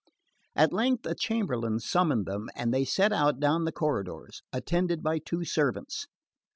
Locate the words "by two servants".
5.03-6.07